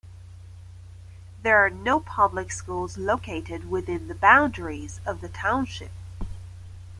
There 1.43 1.59
are 1.63 1.69
no 1.69 1.99
public 1.99 2.51
schools 2.51 2.97
located 2.97 3.69
within 3.69 4.07
the 4.07 4.15
boundaries 4.15 4.99
of 5.05 5.21
the 5.21 5.29
township. 5.29 5.91